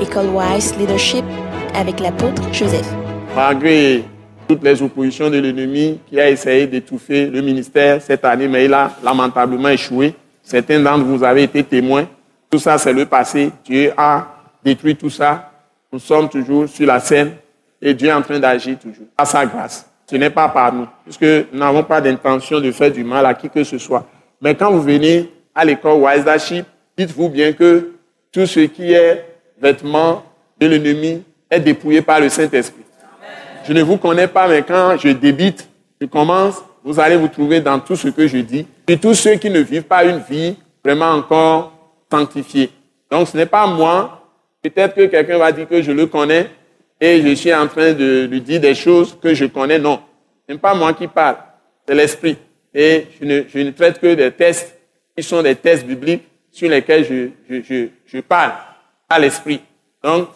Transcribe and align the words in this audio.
École 0.00 0.26
Wise 0.26 0.76
Leadership 0.76 1.24
avec 1.74 2.00
l'apôtre 2.00 2.42
Joseph. 2.52 2.86
Malgré 3.34 4.04
toutes 4.46 4.62
les 4.62 4.82
oppositions 4.82 5.30
de 5.30 5.38
l'ennemi 5.38 5.98
qui 6.06 6.20
a 6.20 6.28
essayé 6.28 6.66
d'étouffer 6.66 7.26
le 7.26 7.40
ministère 7.40 8.02
cette 8.02 8.24
année, 8.26 8.46
mais 8.46 8.66
il 8.66 8.74
a 8.74 8.90
lamentablement 9.02 9.70
échoué. 9.70 10.14
Certains 10.42 10.80
d'entre 10.80 11.04
vous 11.04 11.24
avez 11.24 11.44
été 11.44 11.64
témoins. 11.64 12.06
Tout 12.50 12.58
ça, 12.58 12.76
c'est 12.76 12.92
le 12.92 13.06
passé. 13.06 13.50
Dieu 13.64 13.92
a 13.96 14.26
détruit 14.62 14.96
tout 14.96 15.10
ça. 15.10 15.50
Nous 15.90 15.98
sommes 15.98 16.28
toujours 16.28 16.68
sur 16.68 16.86
la 16.86 17.00
scène 17.00 17.32
et 17.80 17.94
Dieu 17.94 18.08
est 18.08 18.12
en 18.12 18.22
train 18.22 18.38
d'agir 18.38 18.78
toujours. 18.78 19.06
À 19.16 19.24
sa 19.24 19.46
grâce. 19.46 19.88
Ce 20.08 20.14
n'est 20.16 20.30
pas 20.30 20.48
par 20.50 20.72
nous, 20.72 20.86
puisque 21.04 21.22
nous 21.52 21.58
n'avons 21.58 21.82
pas 21.82 22.02
d'intention 22.02 22.60
de 22.60 22.70
faire 22.70 22.92
du 22.92 23.02
mal 23.02 23.24
à 23.24 23.32
qui 23.32 23.48
que 23.48 23.64
ce 23.64 23.78
soit. 23.78 24.06
Mais 24.42 24.54
quand 24.54 24.70
vous 24.70 24.82
venez 24.82 25.32
à 25.54 25.64
l'école 25.64 26.00
Wise 26.02 26.18
Leadership, 26.18 26.66
dites-vous 26.98 27.30
bien 27.30 27.52
que 27.54 27.92
tout 28.30 28.46
ce 28.46 28.60
qui 28.60 28.92
est 28.92 29.35
vêtement 29.60 30.24
de 30.60 30.66
l'ennemi 30.66 31.22
est 31.50 31.60
dépouillé 31.60 32.02
par 32.02 32.20
le 32.20 32.28
Saint-Esprit. 32.28 32.82
Je 33.66 33.72
ne 33.72 33.82
vous 33.82 33.96
connais 33.96 34.28
pas, 34.28 34.48
mais 34.48 34.62
quand 34.62 34.96
je 34.98 35.08
débite, 35.08 35.68
je 36.00 36.06
commence, 36.06 36.62
vous 36.84 37.00
allez 37.00 37.16
vous 37.16 37.28
trouver 37.28 37.60
dans 37.60 37.80
tout 37.80 37.96
ce 37.96 38.08
que 38.08 38.26
je 38.26 38.38
dis. 38.38 38.66
Et 38.86 38.96
tous 38.96 39.14
ceux 39.14 39.34
qui 39.34 39.50
ne 39.50 39.60
vivent 39.60 39.82
pas 39.82 40.04
une 40.04 40.20
vie 40.28 40.56
vraiment 40.84 41.10
encore 41.10 41.72
sanctifiée. 42.10 42.70
Donc 43.10 43.28
ce 43.28 43.36
n'est 43.36 43.46
pas 43.46 43.66
moi. 43.66 44.22
Peut-être 44.62 44.94
que 44.94 45.06
quelqu'un 45.06 45.38
va 45.38 45.52
dire 45.52 45.68
que 45.68 45.82
je 45.82 45.92
le 45.92 46.06
connais 46.06 46.48
et 47.00 47.20
je 47.22 47.34
suis 47.34 47.52
en 47.52 47.66
train 47.66 47.92
de 47.92 48.26
lui 48.30 48.40
dire 48.40 48.60
des 48.60 48.74
choses 48.74 49.16
que 49.20 49.34
je 49.34 49.46
connais. 49.46 49.78
Non, 49.78 50.00
ce 50.46 50.52
n'est 50.52 50.58
pas 50.58 50.74
moi 50.74 50.92
qui 50.92 51.06
parle, 51.06 51.36
c'est 51.86 51.94
l'Esprit. 51.94 52.36
Et 52.74 53.06
je 53.20 53.24
ne, 53.24 53.70
traite 53.70 53.98
que 54.00 54.14
des 54.14 54.30
tests 54.30 54.76
qui 55.16 55.22
sont 55.22 55.42
des 55.42 55.56
tests 55.56 55.86
bibliques 55.86 56.24
sur 56.52 56.68
lesquels 56.68 57.32
je 57.48 58.20
parle 58.20 58.52
à 59.08 59.18
l'Esprit. 59.18 59.60
Donc, 60.02 60.28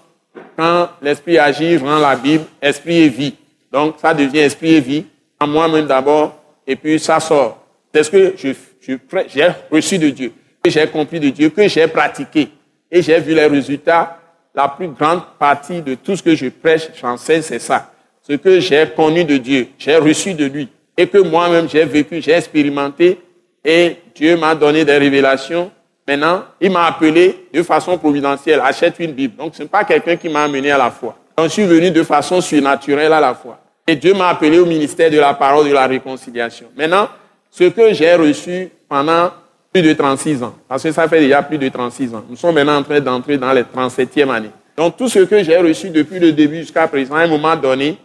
quand 0.57 0.91
l'esprit 1.03 1.39
agit, 1.39 1.77
rend 1.77 1.99
la 1.99 2.17
Bible, 2.17 2.45
esprit 2.61 2.99
et 3.03 3.09
vie. 3.09 3.35
Donc, 3.73 3.97
ça 4.01 4.15
devient 4.15 4.41
esprit 4.41 4.75
et 4.75 4.81
vie, 4.81 5.05
en 5.41 5.47
moi-même 5.47 5.87
d'abord, 5.87 6.37
et 6.67 6.77
puis 6.77 6.99
ça 6.99 7.21
sort. 7.21 7.65
C'est 7.93 8.03
ce 8.05 8.11
que 8.11 8.35
j'ai 8.37 9.49
reçu 9.71 9.99
de 9.99 10.11
Dieu, 10.11 10.33
que 10.63 10.71
j'ai 10.71 10.87
compris 10.87 11.21
de 11.21 11.31
Dieu, 11.31 11.51
que 11.51 11.67
j'ai 11.69 11.87
pratiqué. 11.89 12.49
Et 12.91 13.03
j'ai 13.03 13.19
vu 13.21 13.35
les 13.35 13.47
résultats. 13.47 14.17
La 14.53 14.67
plus 14.69 14.89
grande 14.89 15.23
partie 15.39 15.81
de 15.81 15.95
tout 15.95 16.17
ce 16.17 16.23
que 16.23 16.35
je 16.35 16.49
prêche, 16.49 16.89
j'enseigne, 17.01 17.43
c'est 17.43 17.61
ça. 17.61 17.93
Ce 18.21 18.33
que 18.33 18.59
j'ai 18.59 18.85
connu 18.97 19.25
de 19.25 19.37
Dieu, 19.37 19.69
j'ai 19.79 19.97
reçu 19.97 20.35
de 20.35 20.45
lui, 20.45 20.69
et 20.97 21.07
que 21.07 21.19
moi-même 21.19 21.69
j'ai 21.69 21.85
vécu, 21.85 22.21
j'ai 22.21 22.33
expérimenté, 22.33 23.21
et 23.65 23.97
Dieu 24.15 24.37
m'a 24.37 24.57
donné 24.57 24.85
des 24.85 24.99
révélations 24.99 25.71
Maintenant, 26.11 26.43
il 26.61 26.73
m'a 26.73 26.87
appelé 26.87 27.47
de 27.55 27.63
façon 27.63 27.97
providentielle, 27.97 28.61
achète 28.65 28.99
une 28.99 29.13
Bible. 29.13 29.37
Donc, 29.37 29.55
ce 29.55 29.63
n'est 29.63 29.69
pas 29.69 29.85
quelqu'un 29.85 30.17
qui 30.17 30.29
m'a 30.29 30.43
amené 30.43 30.73
à 30.73 30.77
la 30.77 30.91
foi. 30.91 31.17
Je 31.41 31.47
suis 31.47 31.65
venu 31.65 31.93
de 31.93 32.03
façon 32.03 32.41
surnaturelle 32.41 33.13
à 33.13 33.21
la 33.21 33.33
foi. 33.33 33.61
Et 33.87 33.95
Dieu 33.95 34.13
m'a 34.13 34.31
appelé 34.31 34.59
au 34.59 34.67
ministère 34.67 35.09
de 35.09 35.19
la 35.19 35.35
parole 35.35 35.69
de 35.69 35.73
la 35.73 35.87
réconciliation. 35.87 36.67
Maintenant, 36.77 37.09
ce 37.49 37.63
que 37.63 37.93
j'ai 37.95 38.13
reçu 38.17 38.71
pendant 38.89 39.31
plus 39.73 39.83
de 39.83 39.93
36 39.93 40.43
ans, 40.43 40.53
parce 40.69 40.83
que 40.83 40.91
ça 40.91 41.07
fait 41.07 41.21
déjà 41.21 41.45
plus 41.45 41.59
de 41.59 41.69
36 41.69 42.13
ans, 42.13 42.25
nous 42.29 42.35
sommes 42.35 42.57
maintenant 42.57 42.79
en 42.79 42.83
train 42.83 42.99
d'entrer 42.99 43.39
dans 43.39 43.53
les 43.53 43.63
37e 43.63 44.31
année. 44.31 44.51
Donc, 44.77 44.97
tout 44.97 45.09
ce 45.09 45.21
que 45.21 45.45
j'ai 45.45 45.59
reçu 45.59 45.91
depuis 45.91 46.19
le 46.19 46.33
début 46.33 46.57
jusqu'à 46.57 46.89
présent, 46.89 47.15
à 47.15 47.21
un 47.21 47.29
moment 47.29 47.55
donné, 47.55 47.97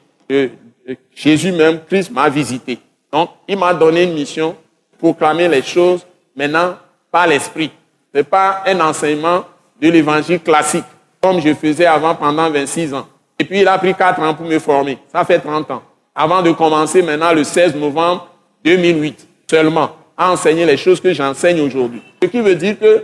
Jésus 1.16 1.52
même, 1.52 1.80
Christ 1.90 2.12
m'a 2.12 2.30
visité. 2.30 2.78
Donc, 3.12 3.32
il 3.48 3.58
m'a 3.58 3.74
donné 3.74 4.04
une 4.04 4.14
mission, 4.14 4.56
proclamer 5.00 5.48
les 5.48 5.64
choses 5.64 6.06
maintenant 6.36 6.76
par 7.12 7.26
l'Esprit. 7.26 7.72
Ce 8.16 8.20
n'est 8.20 8.24
pas 8.24 8.64
un 8.66 8.80
enseignement 8.80 9.44
de 9.82 9.90
l'évangile 9.90 10.40
classique, 10.40 10.86
comme 11.22 11.42
je 11.42 11.54
faisais 11.54 11.86
avant 11.86 12.16
pendant 12.16 12.50
26 12.50 12.94
ans. 12.94 13.06
Et 13.38 13.44
puis 13.44 13.60
il 13.60 13.68
a 13.68 13.78
pris 13.78 13.94
4 13.94 14.22
ans 14.22 14.34
pour 14.34 14.46
me 14.46 14.58
former. 14.58 14.98
Ça 15.12 15.26
fait 15.26 15.40
30 15.40 15.70
ans. 15.70 15.84
Avant 16.16 16.42
de 16.42 16.52
commencer 16.52 17.02
maintenant 17.02 17.34
le 17.34 17.44
16 17.44 17.76
novembre 17.76 18.30
2008 18.64 19.28
seulement 19.52 19.90
à 20.16 20.32
enseigner 20.32 20.66
les 20.66 20.78
choses 20.78 21.02
que 21.02 21.12
j'enseigne 21.12 21.60
aujourd'hui. 21.60 22.02
Ce 22.24 22.30
qui 22.30 22.40
veut 22.40 22.56
dire 22.56 22.80
que 22.80 23.04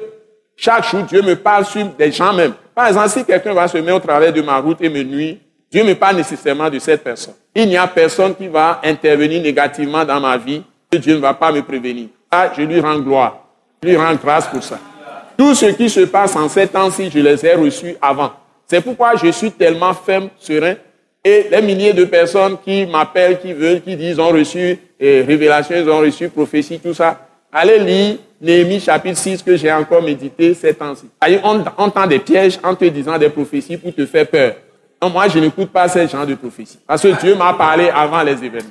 chaque 0.56 0.90
jour, 0.90 1.02
Dieu 1.02 1.22
me 1.22 1.36
parle 1.36 1.66
sur 1.66 1.86
des 1.88 2.10
gens 2.10 2.32
même. 2.32 2.54
Par 2.74 2.88
exemple, 2.88 3.10
si 3.10 3.26
quelqu'un 3.26 3.54
va 3.54 3.68
se 3.68 3.80
mettre 3.80 3.98
au 3.98 4.00
travers 4.00 4.32
de 4.32 4.42
ma 4.42 4.60
route 4.60 4.78
et 4.80 4.88
me 4.88 5.04
nuit, 5.04 5.42
Dieu 5.70 5.84
me 5.84 5.94
parle 5.94 6.16
nécessairement 6.16 6.70
de 6.70 6.80
cette 6.80 7.04
personne. 7.04 7.34
Il 7.54 7.68
n'y 7.68 7.76
a 7.76 7.86
personne 7.86 8.34
qui 8.34 8.48
va 8.48 8.80
intervenir 8.82 9.42
négativement 9.42 10.06
dans 10.06 10.22
ma 10.22 10.38
vie 10.38 10.64
que 10.90 10.98
Dieu 10.98 11.16
ne 11.16 11.20
va 11.20 11.34
pas 11.34 11.52
me 11.52 11.62
prévenir. 11.64 12.08
Je 12.58 12.62
lui 12.62 12.80
rends 12.80 13.00
gloire. 13.00 13.40
Je 13.84 13.90
lui 13.90 13.98
rends 13.98 14.16
grâce 14.16 14.48
pour 14.48 14.64
ça. 14.64 14.80
Tout 15.38 15.56
ce 15.56 15.68
qui 15.68 15.90
se 15.90 16.02
passe 16.02 16.36
en 16.36 16.48
ces 16.50 16.68
temps-ci, 16.68 17.10
je 17.10 17.20
les 17.20 17.46
ai 17.46 17.56
reçus 17.56 17.96
avant. 18.02 18.32
C'est 18.68 18.82
pourquoi 18.82 19.16
je 19.16 19.32
suis 19.32 19.52
tellement 19.52 19.94
ferme, 19.94 20.30
serein. 20.40 20.76
Et 21.24 21.48
les 21.52 21.62
milliers 21.62 21.94
de 21.94 22.06
personnes 22.06 22.58
qui 22.64 22.86
m'appellent, 22.86 23.40
qui 23.40 23.54
veulent, 23.54 23.82
qui 23.82 23.96
disent, 23.96 24.20
ont 24.20 24.30
reçu 24.30 24.80
eh, 25.00 25.22
révélation, 25.22 25.76
ils 25.76 25.90
ont 25.90 26.00
reçu 26.00 26.30
prophétie, 26.30 26.80
tout 26.80 26.94
ça. 26.94 27.28
Allez 27.52 27.80
lire 27.80 28.18
Néhémie 28.42 28.80
chapitre 28.80 29.20
6 29.20 29.44
que 29.44 29.56
j'ai 29.56 29.72
encore 29.72 30.02
médité 30.02 30.54
ces 30.56 30.74
temps-ci. 30.74 31.08
On 31.44 31.64
entend 31.78 32.08
des 32.08 32.18
pièges 32.18 32.58
en 32.64 32.74
te 32.74 32.86
disant 32.86 33.18
des 33.18 33.30
prophéties 33.30 33.78
pour 33.78 33.94
te 33.94 34.06
faire 34.06 34.28
peur. 34.28 34.56
Moi, 35.02 35.28
je 35.28 35.40
n'écoute 35.40 35.70
pas 35.70 35.88
ces 35.88 36.08
gens 36.08 36.26
de 36.26 36.34
prophéties. 36.34 36.80
Parce 36.88 37.02
que 37.04 37.20
Dieu 37.20 37.36
m'a 37.36 37.54
parlé 37.54 37.90
avant 37.90 38.24
les 38.24 38.34
événements. 38.44 38.70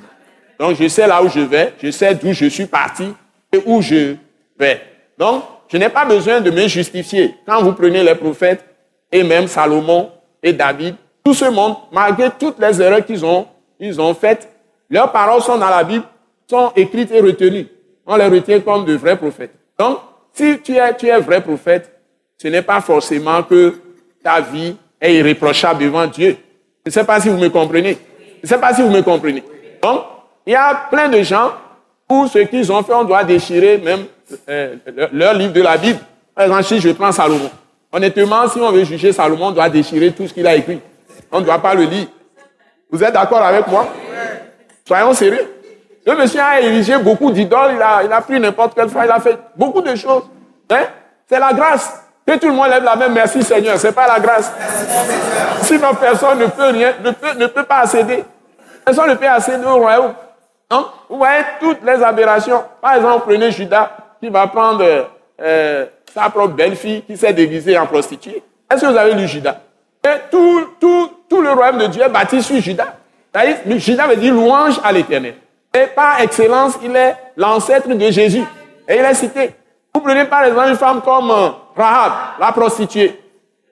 Donc, 0.59 0.75
je 0.79 0.87
sais 0.87 1.07
là 1.07 1.23
où 1.23 1.29
je 1.29 1.39
vais, 1.39 1.73
je 1.81 1.89
sais 1.89 2.13
d'où 2.15 2.33
je 2.33 2.45
suis 2.45 2.65
parti 2.65 3.13
et 3.53 3.59
où 3.65 3.81
je 3.81 4.15
vais. 4.59 4.81
Donc, 5.17 5.43
je 5.71 5.77
n'ai 5.77 5.89
pas 5.89 6.05
besoin 6.05 6.41
de 6.41 6.51
me 6.51 6.67
justifier. 6.67 7.35
Quand 7.45 7.63
vous 7.63 7.71
prenez 7.73 8.03
les 8.03 8.15
prophètes, 8.15 8.65
et 9.11 9.23
même 9.23 9.47
Salomon 9.47 10.09
et 10.43 10.53
David, 10.53 10.95
tout 11.23 11.33
ce 11.33 11.45
monde, 11.45 11.75
malgré 11.91 12.29
toutes 12.37 12.59
les 12.59 12.81
erreurs 12.81 13.05
qu'ils 13.05 13.23
ont, 13.25 13.47
ils 13.79 13.99
ont 13.99 14.13
faites, 14.13 14.49
leurs 14.89 15.11
paroles 15.11 15.41
sont 15.41 15.57
dans 15.57 15.69
la 15.69 15.83
Bible, 15.83 16.05
sont 16.49 16.71
écrites 16.75 17.11
et 17.11 17.21
retenues. 17.21 17.67
On 18.05 18.15
les 18.15 18.27
retient 18.27 18.59
comme 18.59 18.85
de 18.85 18.95
vrais 18.95 19.17
prophètes. 19.17 19.53
Donc, 19.77 19.99
si 20.33 20.59
tu 20.61 20.75
es, 20.75 20.95
tu 20.95 21.07
es 21.07 21.19
vrai 21.19 21.41
prophète, 21.41 21.91
ce 22.37 22.47
n'est 22.47 22.61
pas 22.61 22.81
forcément 22.81 23.43
que 23.43 23.75
ta 24.23 24.41
vie 24.41 24.75
est 24.99 25.15
irréprochable 25.15 25.83
devant 25.83 26.07
Dieu. 26.07 26.37
Je 26.85 26.89
ne 26.89 26.91
sais 26.91 27.03
pas 27.03 27.19
si 27.19 27.29
vous 27.29 27.37
me 27.37 27.49
comprenez. 27.49 27.97
Je 28.41 28.43
ne 28.43 28.47
sais 28.47 28.57
pas 28.57 28.73
si 28.73 28.81
vous 28.81 28.89
me 28.89 29.01
comprenez. 29.01 29.43
Donc, 29.81 30.01
il 30.45 30.53
y 30.53 30.55
a 30.55 30.87
plein 30.89 31.07
de 31.07 31.21
gens 31.21 31.51
où 32.09 32.27
ce 32.27 32.39
qu'ils 32.39 32.71
ont 32.71 32.83
fait, 32.83 32.93
on 32.93 33.03
doit 33.03 33.23
déchirer 33.23 33.77
même 33.77 34.05
euh, 34.49 34.75
leur 35.13 35.33
livre 35.33 35.53
de 35.53 35.61
la 35.61 35.77
Bible. 35.77 35.99
Par 36.35 36.45
exemple, 36.45 36.63
si 36.63 36.79
je 36.79 36.89
prends 36.89 37.11
Salomon, 37.11 37.49
honnêtement, 37.91 38.47
si 38.47 38.59
on 38.59 38.71
veut 38.71 38.83
juger 38.83 39.11
Salomon, 39.11 39.47
on 39.47 39.51
doit 39.51 39.69
déchirer 39.69 40.11
tout 40.11 40.27
ce 40.27 40.33
qu'il 40.33 40.47
a 40.47 40.55
écrit. 40.55 40.79
On 41.31 41.39
ne 41.39 41.45
doit 41.45 41.59
pas 41.59 41.73
le 41.73 41.83
lire. 41.83 42.07
Vous 42.89 43.03
êtes 43.03 43.13
d'accord 43.13 43.41
avec 43.41 43.67
moi? 43.67 43.87
Soyons 44.85 45.13
sérieux. 45.13 45.47
Le 46.05 46.15
monsieur 46.15 46.41
a 46.41 46.59
érigé 46.59 46.97
beaucoup 46.97 47.31
d'idoles, 47.31 47.73
il 47.75 47.81
a, 47.81 48.03
il 48.03 48.11
a 48.11 48.21
pris 48.21 48.39
n'importe 48.39 48.73
quelle 48.73 48.89
fois, 48.89 49.05
il 49.05 49.11
a 49.11 49.19
fait 49.19 49.37
beaucoup 49.55 49.81
de 49.81 49.95
choses. 49.95 50.23
Hein? 50.69 50.85
C'est 51.29 51.39
la 51.39 51.53
grâce. 51.53 51.93
Que 52.25 52.37
tout 52.37 52.47
le 52.47 52.53
monde 52.53 52.69
lève 52.69 52.83
la 52.83 52.95
main, 52.95 53.07
merci 53.09 53.43
Seigneur, 53.43 53.77
c'est 53.77 53.91
pas 53.91 54.07
la 54.07 54.19
grâce. 54.19 54.51
Sinon, 55.61 55.93
personne 55.99 56.39
ne 56.39 56.45
peut 56.47 56.69
rien, 56.69 56.93
ne 57.03 57.11
peut, 57.11 57.33
ne 57.37 57.47
peut 57.47 57.63
pas 57.63 57.77
accéder. 57.77 58.23
Personne 58.83 59.09
ne 59.09 59.15
peut 59.15 59.27
accéder 59.27 59.65
au 59.65 59.77
royaume. 59.77 60.13
Vous 61.09 61.17
voyez 61.17 61.43
toutes 61.59 61.83
les 61.83 62.01
aberrations. 62.01 62.63
Par 62.81 62.95
exemple, 62.95 63.25
prenez 63.27 63.51
Judas 63.51 63.91
qui 64.21 64.29
va 64.29 64.47
prendre 64.47 64.85
euh, 65.41 65.85
sa 66.13 66.29
propre 66.29 66.53
belle-fille 66.53 67.01
qui 67.03 67.17
s'est 67.17 67.33
déguisée 67.33 67.77
en 67.77 67.87
prostituée. 67.87 68.43
Est-ce 68.71 68.81
que 68.81 68.87
vous 68.87 68.97
avez 68.97 69.13
lu 69.13 69.27
Judas? 69.27 69.59
Tout 70.29 71.41
le 71.41 71.51
royaume 71.51 71.79
de 71.79 71.87
Dieu 71.87 72.03
est 72.03 72.09
bâti 72.09 72.41
sur 72.41 72.59
Judas. 72.61 72.95
Judas 73.77 74.07
veut 74.07 74.15
dire 74.17 74.33
louange 74.33 74.79
à 74.83 74.91
l'éternel. 74.91 75.35
Et 75.73 75.87
par 75.87 76.21
excellence, 76.21 76.77
il 76.83 76.95
est 76.95 77.15
l'ancêtre 77.37 77.87
de 77.87 78.11
Jésus. 78.11 78.43
Et 78.87 78.95
il 78.95 79.05
est 79.05 79.13
cité. 79.13 79.55
Vous 79.93 80.01
prenez 80.01 80.25
par 80.25 80.43
exemple 80.43 80.69
une 80.69 80.75
femme 80.75 81.01
comme 81.01 81.31
euh, 81.31 81.49
Rahab, 81.75 82.11
la 82.39 82.51
prostituée. 82.51 83.19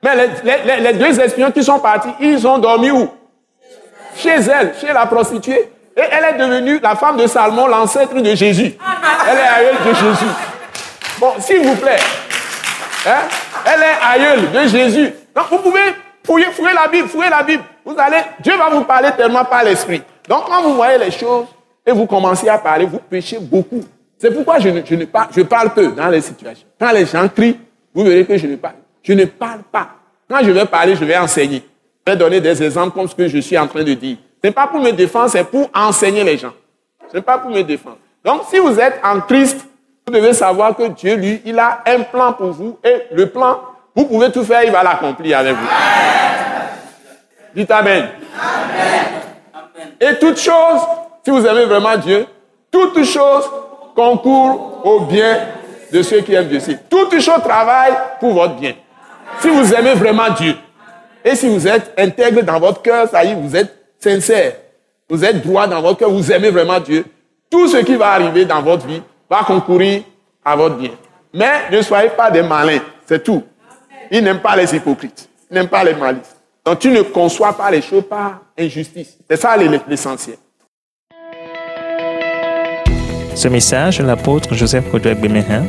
Mais 0.04 0.16
les, 0.16 0.81
les, 0.81 0.94
deux 0.94 1.19
espions 1.19 1.52
qui 1.52 1.63
sont 1.63 1.80
partis, 1.80 2.10
ils 2.22 2.48
ont 2.48 2.57
dormi 2.57 2.90
où? 2.90 3.10
Chez 4.16 4.30
elle, 4.30 4.74
chez 4.80 4.94
la 4.94 5.06
prostituée. 5.06 5.69
Et 6.00 6.04
elle 6.12 6.34
est 6.34 6.38
devenue 6.38 6.80
la 6.81 6.96
femme 6.96 7.18
de 7.18 7.28
Salomon, 7.28 7.68
l'ancêtre 7.68 8.16
de 8.16 8.34
Jésus. 8.34 8.74
Elle 9.30 9.38
est 9.38 9.42
aïeule 9.42 9.75
de 9.86 9.94
Jésus. 9.94 10.31
Bon, 11.19 11.34
s'il 11.40 11.60
vous 11.62 11.75
plaît. 11.75 12.00
Hein? 13.06 13.28
Elle 13.66 13.81
est 13.81 14.25
aïeule 14.25 14.50
de 14.50 14.68
Jésus. 14.69 15.13
Donc 15.36 15.46
vous 15.51 15.57
pouvez 15.57 15.94
fouiller, 16.25 16.46
fouiller 16.46 16.74
la 16.74 16.88
Bible, 16.88 17.10
fouiller 17.10 17.30
la 17.30 17.44
Bible. 17.44 17.63
Vous 17.84 17.96
allez, 17.98 18.22
Dieu 18.40 18.54
va 18.57 18.69
vous 18.69 18.86
parler 18.86 19.10
tellement 19.18 19.44
par 19.44 19.62
l'esprit. 19.66 20.01
Donc 20.28 20.46
quand 20.46 20.62
vous 20.62 20.75
voyez 20.75 20.98
les 20.98 21.12
choses 21.12 21.48
et 21.86 21.92
vous 21.92 22.06
commencez 22.06 22.48
à 22.48 22.57
parler, 22.57 22.86
vous 22.86 23.00
péchez 23.00 23.38
beaucoup. 23.38 23.84
C'est 24.18 24.31
pourquoi 24.34 24.60
je 24.60 24.69
ne, 24.69 24.81
je 24.86 24.95
ne 24.95 25.04
parle, 25.04 25.28
je 25.36 25.42
parle 25.42 25.74
peu 25.74 25.88
dans 25.88 26.07
les 26.07 26.22
situations. 26.22 26.68
Quand 26.80 26.92
les 26.92 27.06
gens 27.06 27.28
crient, 27.28 27.60
vous 27.94 28.06
verrez 28.06 28.25
que 28.25 28.38
je 28.38 28.48
ne 28.48 28.56
parle. 28.56 28.75
Je 29.04 29.12
ne 29.12 29.25
parle 29.25 29.63
pas. 29.69 29.90
Quand 30.30 30.40
je 30.44 30.52
vais 30.52 30.66
parler, 30.66 30.95
je 30.95 31.04
vais 31.04 31.18
enseigner. 31.18 31.62
Je 32.07 32.13
vais 32.13 32.18
donner 32.18 32.40
des 32.40 32.63
exemples 32.63 32.92
comme 32.92 33.07
ce 33.10 33.16
que 33.16 33.28
je 33.28 33.40
suis 33.40 33.57
en 33.57 33.68
train 33.68 33.84
de 33.84 33.94
dire. 33.94 34.18
Ce 34.41 34.47
n'est 34.47 34.53
pas 34.53 34.68
pour 34.68 34.80
me 34.80 34.91
défendre, 34.91 35.30
c'est 35.30 35.44
pour 35.44 35.69
enseigner 35.74 36.24
les 36.24 36.38
gens. 36.38 36.53
Ce 37.12 37.18
n'est 37.18 37.24
pas 37.24 37.38
pour 37.38 37.50
me 37.50 37.62
défendre. 37.62 37.97
Donc, 38.24 38.44
si 38.50 38.59
vous 38.59 38.80
êtes 38.80 39.00
en 39.03 39.19
Christ, 39.21 39.65
vous 40.07 40.13
devez 40.13 40.33
savoir 40.33 40.75
que 40.75 40.88
Dieu, 40.88 41.15
lui, 41.15 41.41
il 41.45 41.57
a 41.59 41.81
un 41.86 42.01
plan 42.01 42.33
pour 42.33 42.51
vous. 42.51 42.77
Et 42.83 43.03
le 43.12 43.27
plan, 43.27 43.59
Vous 43.95 44.06
pouvez 44.06 44.31
tout 44.31 44.44
faire, 44.44 44.63
il 44.63 44.71
va 44.71 44.83
l'accomplir 44.83 45.39
avec 45.39 45.56
vous. 45.56 45.68
Dites 47.53 47.71
Amen. 47.71 48.07
Et 50.00 50.15
toute 50.19 50.39
chose, 50.39 50.80
si 51.24 51.31
vous 51.31 51.45
aimez 51.45 51.65
vraiment 51.65 51.97
Dieu, 51.97 52.25
toute 52.71 53.03
chose 53.03 53.50
concourt 53.95 54.81
au 54.85 55.01
bien 55.01 55.39
de 55.92 56.01
ceux 56.01 56.21
qui 56.21 56.33
aiment 56.33 56.47
Dieu. 56.47 56.62
Toute 56.89 57.19
chose 57.19 57.42
travaille 57.44 57.94
pour 58.19 58.33
votre 58.33 58.56
bien. 58.56 58.74
Si 59.42 59.50
vous 59.50 59.74
aimez 59.74 59.95
vraiment 59.95 60.30
Dieu, 60.30 60.56
et 61.25 61.35
si 61.35 61.50
vous 61.50 61.68
êtes 61.68 61.94
intègre 61.97 62.42
dans 62.44 62.59
votre 62.59 62.81
cœur, 62.81 63.09
ça 63.09 63.24
y 63.25 63.31
est, 63.31 63.35
vous 63.35 63.56
êtes 63.56 63.79
sincère, 64.00 64.54
vous 65.10 65.24
êtes 65.24 65.46
droit 65.46 65.68
dans 65.68 65.81
votre 65.81 66.00
cœur, 66.00 66.10
vous 66.10 66.31
aimez 66.31 66.50
vraiment 66.50 66.80
Dieu, 66.80 67.06
tout 67.50 67.68
ce 67.68 67.78
qui 67.78 67.96
va 67.96 68.12
arriver 68.12 68.46
dans 68.46 68.62
votre 68.62 68.86
vie 68.86 69.01
va 69.30 69.44
concourir 69.44 70.04
à 70.44 70.56
votre 70.56 70.78
bien. 70.78 70.92
Mais 71.34 71.69
ne 71.72 71.81
soyez 71.81 72.10
pas 72.10 72.31
des 72.31 72.42
malins, 72.42 72.81
c'est 73.06 73.24
tout. 73.24 73.44
Il 74.12 74.24
n'aime 74.24 74.40
pas 74.40 74.56
les 74.56 74.74
hypocrites, 74.75 75.30
il 75.50 75.56
n'aime 75.56 75.68
pas 75.68 75.84
les 75.84 75.94
malices. 75.94 76.36
Donc 76.66 76.80
tu 76.80 76.90
ne 76.90 77.01
conçois 77.01 77.54
pas 77.54 77.69
les 77.72 77.81
choses 77.81 78.04
par 78.10 78.42
injustice. 78.57 79.18
C'est 79.30 79.38
ça 79.38 79.56
l'essentiel. 79.57 80.38
Ce 83.36 83.48
message 83.48 84.00
de 84.00 84.04
l'apôtre 84.04 84.54
Joseph 84.54 84.90
Kodouak 84.92 85.19
Bemehin 85.19 85.63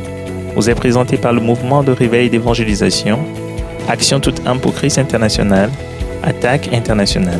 vous 0.55 0.69
est 0.69 0.75
présenté 0.75 1.17
par 1.17 1.31
le 1.33 1.39
mouvement 1.39 1.83
de 1.83 1.91
réveil 1.91 2.29
d'évangélisation, 2.29 3.19
Action 3.87 4.19
toute 4.19 4.45
âme 4.45 4.59
pour 4.59 4.73
Christ 4.73 4.97
international, 4.97 5.69
Attaque 6.23 6.73
internationale. 6.73 7.39